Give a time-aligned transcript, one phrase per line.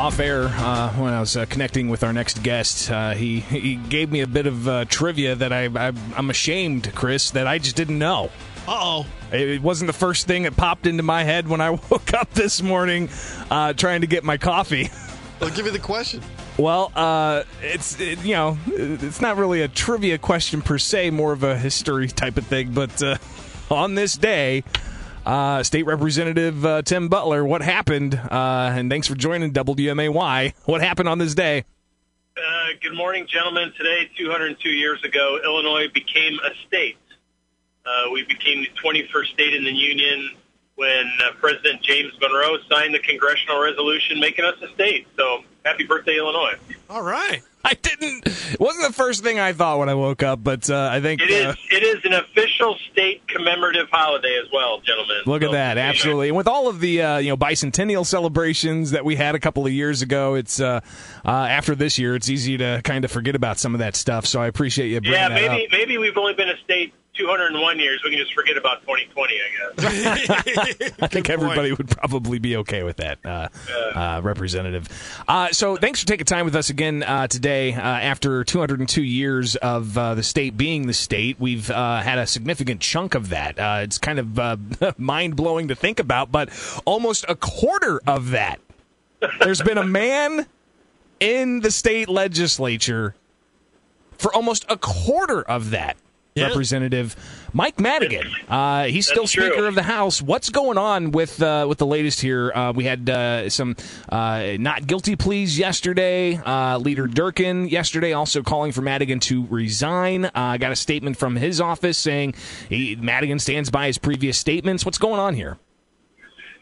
[0.00, 2.90] off air uh, when I was uh, connecting with our next guest.
[2.90, 6.94] Uh, he he gave me a bit of uh, trivia that I, I am ashamed,
[6.94, 8.30] Chris, that I just didn't know.
[8.66, 9.06] Uh oh.
[9.30, 12.62] It wasn't the first thing that popped into my head when I woke up this
[12.62, 13.10] morning,
[13.50, 14.88] uh, trying to get my coffee.
[15.42, 16.22] I'll give you the question.
[16.56, 21.32] Well, uh, it's it, you know it's not really a trivia question per se, more
[21.32, 22.72] of a history type of thing.
[22.72, 23.18] But uh,
[23.70, 24.64] on this day,
[25.26, 28.14] uh, State Representative uh, Tim Butler, what happened?
[28.14, 30.52] Uh, and thanks for joining WMAY.
[30.64, 31.64] What happened on this day?
[32.36, 33.72] Uh, good morning, gentlemen.
[33.76, 36.96] Today, 202 years ago, Illinois became a state.
[37.84, 40.30] Uh, we became the 21st state in the Union
[40.76, 45.06] when uh, President James Monroe signed the congressional resolution making us a state.
[45.16, 46.54] So, happy birthday, Illinois.
[46.88, 47.42] All right.
[47.64, 48.26] I didn't.
[48.26, 51.20] It wasn't the first thing I thought when I woke up, but uh, I think
[51.20, 51.56] It is.
[51.70, 55.18] It is an official state commemorative holiday as well, gentlemen.
[55.26, 56.28] Look at that, absolutely.
[56.28, 59.66] And with all of the uh, you know bicentennial celebrations that we had a couple
[59.66, 60.80] of years ago, it's uh,
[61.24, 64.26] uh, after this year, it's easy to kind of forget about some of that stuff.
[64.26, 67.78] So I appreciate you bringing Yeah, that maybe maybe we've only been a state 201
[67.78, 68.00] years.
[68.02, 70.92] We can just forget about 2020, I guess.
[71.02, 73.48] I think everybody would probably be okay with that, uh,
[73.94, 74.88] uh, Representative.
[75.28, 77.74] Uh, so thanks for taking time with us again uh, today.
[77.74, 82.26] Uh, after 202 years of uh, the state being the state, we've uh, had a
[82.26, 83.58] significant chunk of that.
[83.58, 84.56] Uh, it's kind of uh,
[84.96, 86.48] mind blowing to think about, but
[86.86, 88.60] almost a quarter of that.
[89.40, 90.46] There's been a man
[91.18, 93.14] in the state legislature
[94.16, 95.98] for almost a quarter of that.
[96.34, 96.46] Yeah.
[96.46, 97.16] Representative
[97.52, 98.30] Mike Madigan.
[98.48, 99.46] Uh, he's still That's true.
[99.48, 100.22] Speaker of the House.
[100.22, 102.52] What's going on with uh, with the latest here?
[102.52, 103.74] Uh, we had uh, some
[104.08, 106.36] uh, not guilty pleas yesterday.
[106.36, 110.26] Uh, Leader Durkin yesterday also calling for Madigan to resign.
[110.26, 112.34] Uh, I got a statement from his office saying
[112.68, 114.84] he, Madigan stands by his previous statements.
[114.84, 115.58] What's going on here?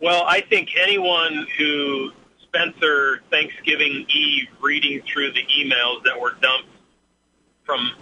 [0.00, 2.10] Well, I think anyone who
[2.42, 6.68] spent their Thanksgiving Eve reading through the emails that were dumped
[7.64, 7.92] from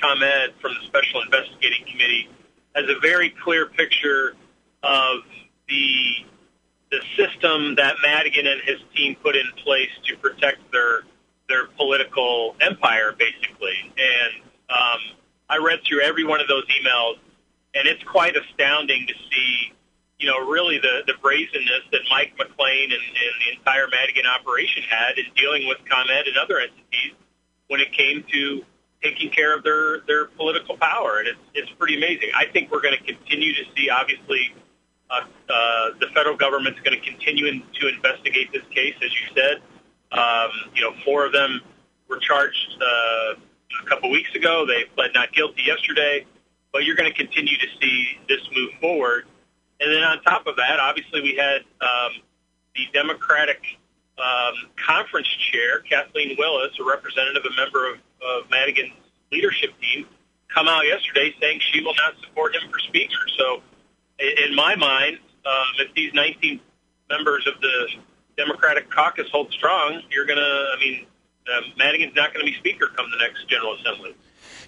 [0.00, 2.28] ComEd, from the Special Investigating Committee,
[2.74, 4.34] has a very clear picture
[4.82, 5.20] of
[5.68, 6.26] the
[6.90, 11.02] the system that Madigan and his team put in place to protect their
[11.48, 13.92] their political empire, basically.
[13.96, 14.98] And um,
[15.48, 17.18] I read through every one of those emails,
[17.74, 19.72] and it's quite astounding to see
[20.20, 24.82] you know, really the, the brazenness that Mike McLean and, and the entire Madigan operation
[24.82, 27.16] had in dealing with ComEd and other entities
[27.68, 28.62] when it came to
[29.02, 31.18] taking care of their, their political power.
[31.18, 32.30] And it's, it's pretty amazing.
[32.36, 34.54] I think we're going to continue to see, obviously,
[35.10, 39.26] uh, uh, the federal government's going to continue in, to investigate this case, as you
[39.34, 39.62] said.
[40.12, 41.60] Um, you know, four of them
[42.08, 43.34] were charged uh,
[43.82, 44.66] a couple weeks ago.
[44.66, 46.26] They pled not guilty yesterday.
[46.72, 49.24] But you're going to continue to see this move forward.
[49.80, 52.22] And then on top of that, obviously we had um,
[52.76, 53.60] the Democratic
[54.18, 58.92] um, conference chair, Kathleen Willis, a representative, a member of, of Madigan's
[59.32, 60.06] leadership team,
[60.48, 63.20] come out yesterday saying she will not support him for speaker.
[63.38, 63.62] So
[64.18, 66.60] in my mind, um, if these 19
[67.08, 67.88] members of the
[68.36, 71.06] Democratic caucus hold strong, you're going to, I mean,
[71.50, 74.14] uh, Madigan's not going to be speaker come the next General Assembly.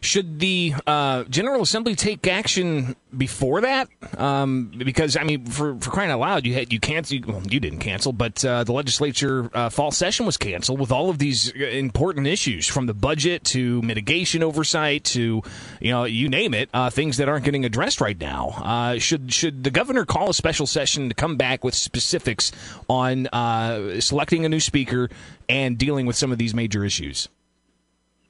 [0.03, 3.89] Should the uh, General Assembly take action before that?
[4.19, 7.25] Um, because I mean, for, for crying out loud, you had you canceled.
[7.27, 11.09] Well, you didn't cancel, but uh, the legislature uh, fall session was canceled with all
[11.09, 15.41] of these important issues, from the budget to mitigation oversight to
[15.81, 18.49] you know you name it, uh, things that aren't getting addressed right now.
[18.57, 22.51] Uh, should should the governor call a special session to come back with specifics
[22.89, 25.09] on uh, selecting a new speaker
[25.49, 27.29] and dealing with some of these major issues?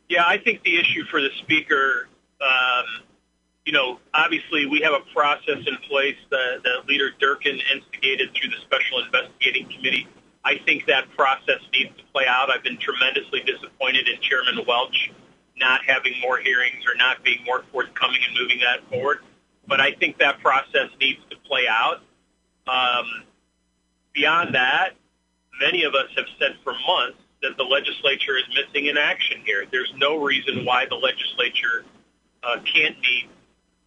[0.09, 2.09] Yeah, I think the issue for the speaker,
[2.41, 3.05] um,
[3.65, 8.51] you know, obviously we have a process in place that, that Leader Durkin instigated through
[8.51, 10.07] the Special Investigating Committee.
[10.45, 12.51] I think that process needs to play out.
[12.51, 15.11] I've been tremendously disappointed in Chairman Welch
[15.57, 19.19] not having more hearings or not being more forthcoming in moving that forward.
[19.67, 22.01] But I think that process needs to play out.
[22.67, 23.25] Um,
[24.13, 24.91] beyond that,
[25.61, 29.65] many of us have said for months that the legislature is missing in action here.
[29.71, 31.85] There's no reason why the legislature
[32.43, 33.29] uh, can't meet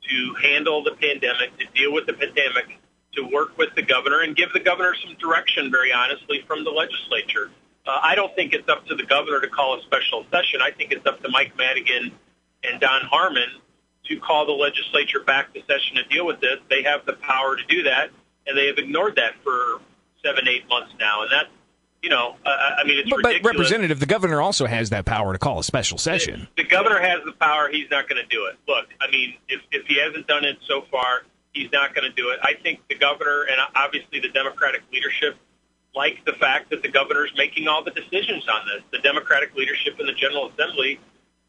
[0.10, 2.80] to handle the pandemic, to deal with the pandemic,
[3.14, 6.70] to work with the governor and give the governor some direction, very honestly, from the
[6.70, 7.50] legislature.
[7.86, 10.60] Uh, I don't think it's up to the governor to call a special session.
[10.62, 12.12] I think it's up to Mike Madigan
[12.64, 13.50] and Don Harmon
[14.06, 16.58] to call the legislature back to session to deal with this.
[16.70, 18.10] They have the power to do that,
[18.46, 19.82] and they have ignored that for
[20.24, 21.24] seven, eight months now.
[21.24, 21.50] And that's,
[22.06, 23.44] you know, uh, I mean, it's But, but.
[23.44, 26.48] Representative, the governor also has that power to call a special session.
[26.56, 27.68] The governor has the power.
[27.68, 28.58] He's not going to do it.
[28.68, 32.16] Look, I mean, if, if he hasn't done it so far, he's not going to
[32.16, 32.38] do it.
[32.44, 35.36] I think the governor and obviously the Democratic leadership
[35.96, 38.84] like the fact that the governor's making all the decisions on this.
[38.92, 41.00] The Democratic leadership in the General Assembly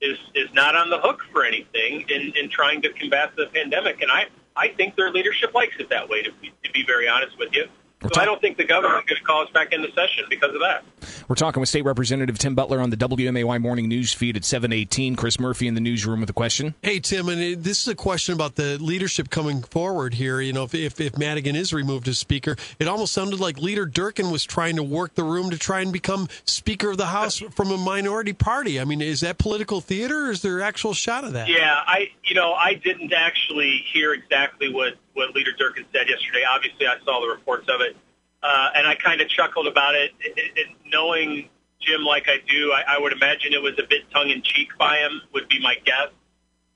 [0.00, 4.00] is is not on the hook for anything in, in trying to combat the pandemic,
[4.00, 6.23] and I I think their leadership likes it that way.
[6.23, 7.67] To be, to be very honest with you,
[8.02, 10.54] so I don't think the governor is going to call us back into session because
[10.54, 10.84] of that.
[11.28, 15.16] We're talking with State Representative Tim Butler on the WMAY morning news feed at 718.
[15.16, 16.75] Chris Murphy in the newsroom with a question.
[16.82, 20.40] Hey, Tim, and uh, this is a question about the leadership coming forward here.
[20.40, 23.87] You know, if, if, if Madigan is removed as Speaker, it almost sounded like Leader
[23.87, 27.38] Durkin was trying to work the room to try and become Speaker of the House
[27.38, 28.78] from a minority party.
[28.78, 31.49] I mean, is that political theater or is there actual shot of that?
[31.49, 36.44] Yeah, I, you know, I didn't actually hear exactly what, what Leader Durkin said yesterday.
[36.48, 37.96] Obviously, I saw the reports of it.
[38.42, 41.48] Uh, and I kind of chuckled about it, it, it, knowing
[41.80, 42.70] Jim like I do.
[42.70, 45.22] I, I would imagine it was a bit tongue in cheek by him.
[45.32, 46.12] Would be my guess.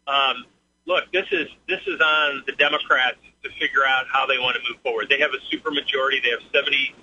[0.07, 0.47] Um,
[0.87, 4.63] look, this is this is on the Democrats to figure out how they want to
[4.69, 5.09] move forward.
[5.09, 6.21] They have a super majority.
[6.23, 6.95] They have 70,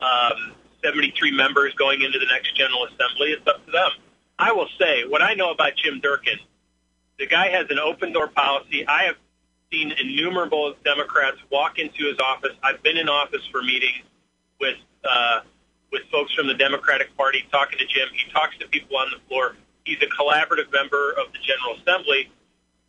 [0.00, 3.36] um, 73 members going into the next General Assembly.
[3.36, 3.90] It's up to them.
[4.38, 6.38] I will say what I know about Jim Durkin.
[7.18, 8.86] The guy has an open door policy.
[8.86, 9.16] I have
[9.70, 12.52] seen innumerable Democrats walk into his office.
[12.62, 14.04] I've been in office for meetings
[14.60, 15.40] with uh,
[15.92, 18.08] with folks from the Democratic Party talking to Jim.
[18.12, 19.56] He talks to people on the floor.
[19.84, 22.30] He's a collaborative member of the General Assembly,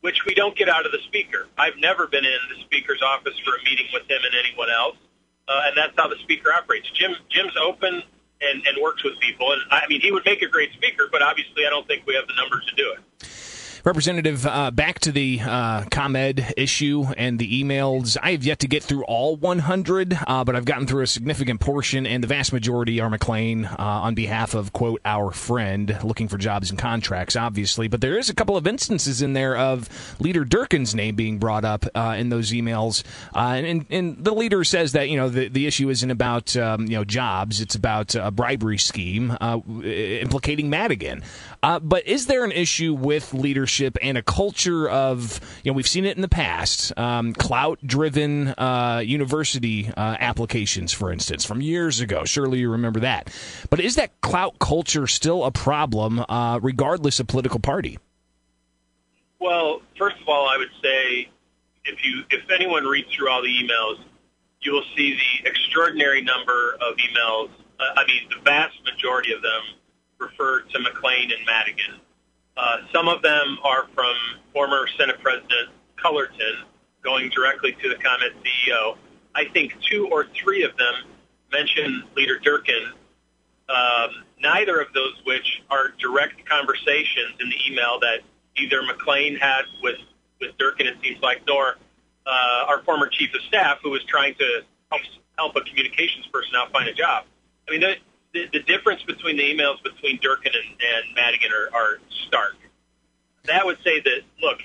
[0.02, 1.48] which we don't get out of the Speaker.
[1.58, 4.98] I've never been in the Speaker's office for a meeting with him and anyone else,
[5.48, 6.90] uh, and that's how the Speaker operates.
[6.92, 8.04] Jim Jim's open
[8.42, 11.22] and, and works with people, and I mean he would make a great Speaker, but
[11.22, 13.30] obviously I don't think we have the numbers to do it.
[13.90, 18.18] Representative, uh, back to the uh, ComEd issue and the emails.
[18.22, 21.60] I have yet to get through all 100, uh, but I've gotten through a significant
[21.60, 26.28] portion, and the vast majority are McLean uh, on behalf of, quote, our friend, looking
[26.28, 27.88] for jobs and contracts, obviously.
[27.88, 29.90] But there is a couple of instances in there of
[30.20, 33.04] Leader Durkin's name being brought up uh, in those emails.
[33.36, 36.86] Uh, and, and, the leader says that, you know, the, the issue isn't about, um,
[36.86, 39.36] you know, jobs, it's about a bribery scheme
[39.82, 41.24] implicating Madigan.
[41.62, 43.60] But is there an issue with leadership?
[43.60, 47.80] leadership and a culture of, you know, we've seen it in the past, um, clout
[47.86, 52.24] driven uh, university uh, applications, for instance, from years ago.
[52.26, 53.34] Surely you remember that.
[53.70, 58.00] But is that clout culture still a problem, uh, regardless of political party?
[59.40, 61.30] Well, first of all, I would say
[61.86, 64.00] if you if anyone reads through all the emails,
[64.62, 67.50] you will see the extraordinary number of emails.
[67.80, 69.62] Uh, I mean, the vast majority of them
[70.20, 72.00] refer to McLean and Madigan.
[72.58, 74.14] Uh, some of them are from
[74.54, 76.66] former Senate President Cullerton,
[77.04, 78.98] going directly to the ComEd CEO.
[79.34, 80.94] I think two or three of them
[81.52, 82.92] mention Leader Durkin,
[83.70, 84.10] um,
[84.42, 88.20] neither of those which are direct conversations in the email that
[88.58, 90.00] either McLean had with,
[90.42, 91.76] with Durkin, it seems like, nor
[92.26, 94.62] uh, our former chief of staff who was trying to
[94.92, 95.02] help,
[95.38, 97.26] help a communications person out find a job.
[97.68, 97.96] I mean,
[98.34, 101.98] the, the, difference between the emails between Durkin and, and Madigan are, are
[102.28, 102.56] stark.
[103.46, 104.60] That would say that, look,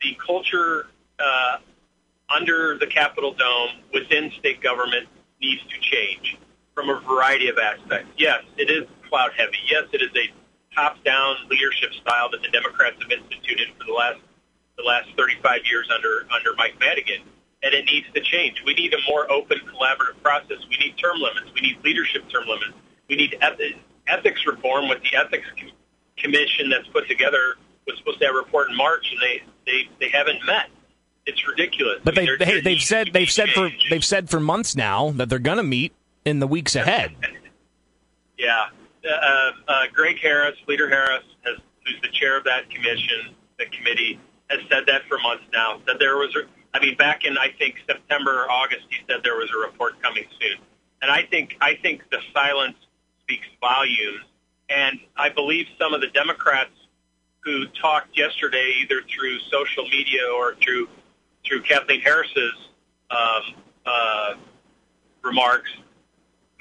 [0.00, 0.86] the culture
[1.18, 1.58] uh,
[2.34, 5.08] under the Capitol Dome within state government
[5.40, 6.38] needs to change
[6.74, 8.10] from a variety of aspects.
[8.16, 9.58] Yes, it is cloud heavy.
[9.70, 10.32] Yes, it is a
[10.74, 14.20] top-down leadership style that the Democrats have instituted for the last
[14.78, 17.20] the last 35 years under under Mike Madigan,
[17.62, 18.62] and it needs to change.
[18.64, 20.58] We need a more open, collaborative process.
[20.70, 21.52] We need term limits.
[21.54, 22.78] We need leadership term limits.
[23.10, 23.36] We need
[24.06, 25.46] ethics reform with the ethics
[26.16, 29.88] commission that's put together was supposed to have a report in March, and they they,
[29.98, 30.70] they haven't met.
[31.26, 32.00] It's ridiculous.
[32.04, 35.10] But I mean, they, hey, they've said they've said for they've said for months now
[35.12, 35.92] that they're going to meet
[36.24, 37.14] in the weeks ahead.
[38.38, 38.68] yeah,
[39.04, 44.20] uh, uh, Greg Harris, Leader Harris, has, who's the chair of that commission, the committee,
[44.48, 45.80] has said that for months now.
[45.86, 46.40] That there was, a,
[46.76, 50.00] I mean, back in I think September or August, he said there was a report
[50.02, 50.58] coming soon,
[51.02, 52.76] and I think I think the silence
[53.30, 54.24] speaks volumes.
[54.68, 56.70] And I believe some of the Democrats
[57.44, 60.88] who talked yesterday, either through social media or through
[61.46, 62.52] through Kathleen Harris's
[63.10, 63.54] um,
[63.86, 64.34] uh,
[65.22, 65.70] remarks,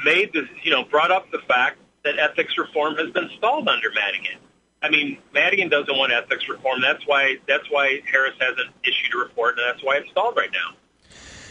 [0.04, 3.90] made the you know brought up the fact that ethics reform has been stalled under
[3.92, 4.40] Madigan.
[4.82, 6.82] I mean, Madigan doesn't want ethics reform.
[6.82, 10.52] That's why that's why Harris hasn't issued a report, and that's why it's stalled right
[10.52, 10.78] now.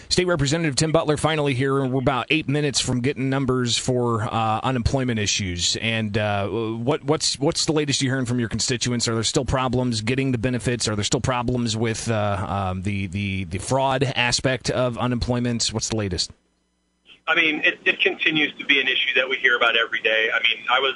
[0.09, 1.81] State Representative Tim Butler finally here.
[1.81, 5.77] And we're about eight minutes from getting numbers for uh, unemployment issues.
[5.77, 9.07] And uh, what, what's what's the latest you're hearing from your constituents?
[9.09, 10.89] Are there still problems getting the benefits?
[10.89, 15.69] Are there still problems with uh, um, the, the the fraud aspect of unemployment?
[15.69, 16.31] What's the latest?
[17.27, 20.31] I mean, it, it continues to be an issue that we hear about every day.
[20.33, 20.95] I mean, I was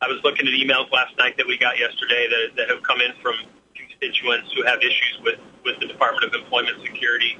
[0.00, 3.00] I was looking at emails last night that we got yesterday that, that have come
[3.00, 3.34] in from
[3.74, 7.38] constituents who have issues with, with the Department of Employment Security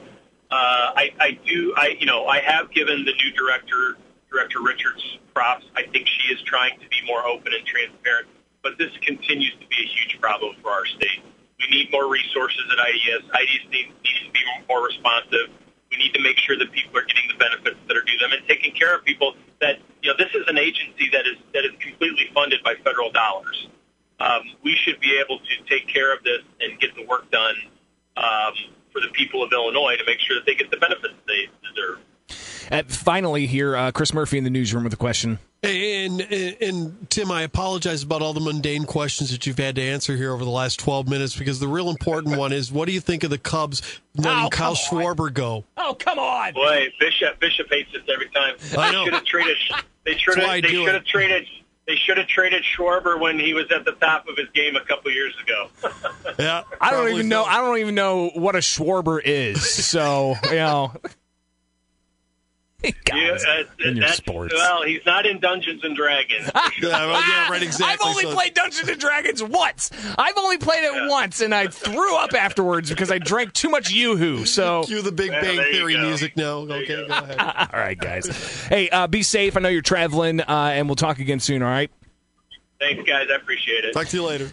[0.53, 3.97] uh, I, I do, I, you know, I have given the new director
[4.33, 5.65] Director Richards props.
[5.77, 8.29] I think she is trying to be more open and transparent,
[8.63, 11.21] but this continues to be a huge problem for our state.
[11.61, 13.29] We need more resources at IDS.
[13.29, 15.53] IDS needs, needs to be more responsive.
[15.91, 18.33] We need to make sure that people are getting the benefits that are due them
[18.33, 19.37] and taking care of people.
[19.61, 23.13] That you know, this is an agency that is that is completely funded by federal
[23.13, 23.69] dollars.
[24.19, 27.57] Um, we should be able to take care of this and get the work done
[28.17, 28.55] um,
[28.93, 31.99] for the people of Illinois to make sure that they get the benefits they deserve.
[32.71, 35.39] And finally, here, uh, Chris Murphy in the newsroom with a question.
[35.65, 39.83] And, and, and Tim, I apologize about all the mundane questions that you've had to
[39.83, 42.93] answer here over the last 12 minutes because the real important one is what do
[42.93, 45.05] you think of the Cubs letting Oh, Kyle come on.
[45.17, 45.65] Schwarber go?
[45.77, 46.55] Oh, come on!
[46.55, 48.55] Boy, Bishop Bishop hates this every time.
[48.77, 49.05] I They know.
[49.05, 49.57] should have traded.
[50.05, 50.63] They should That's why I have.
[50.65, 50.95] They do should it.
[50.95, 51.47] have traded.
[51.87, 54.85] They should have traded Schwarber when he was at the top of his game a
[54.85, 55.69] couple years ago.
[56.39, 57.43] Yeah, I don't probably even know.
[57.43, 59.69] I don't even know what a Schwarber is.
[59.69, 60.93] So you know,
[62.85, 64.55] You- Guys, uh, in your sports.
[64.55, 66.51] Well, he's not in Dungeons and Dragons.
[66.55, 67.93] Yeah, well, yeah, right, exactly.
[67.93, 69.91] I've only So- played Dungeons and Dragons once.
[70.19, 73.93] I've only played it once, and I threw up afterwards because I drank too much
[73.95, 74.47] YooHoo.
[74.47, 76.03] So, Cue the Big Well, Bang there Theory go.
[76.03, 76.65] music now.
[76.65, 77.09] There Okay, go.
[77.09, 77.39] go ahead.
[77.73, 78.27] all right, guys.
[78.67, 79.57] Hey, uh, be safe.
[79.57, 81.63] I know you're traveling, uh, and we'll talk again soon.
[81.63, 81.91] All right.
[82.81, 83.29] Thanks, guys.
[83.33, 83.93] I appreciate it.
[83.93, 84.51] Talk to you later.